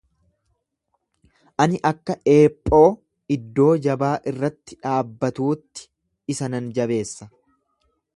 [1.65, 2.81] Ani akka eephoo
[3.35, 5.89] iddoo jabaa irratti dhaabbatuutti
[6.37, 7.29] isa nan jabeessa.